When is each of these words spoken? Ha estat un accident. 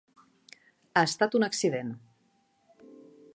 Ha 0.95 1.03
estat 1.09 1.37
un 1.41 1.45
accident. 1.49 1.93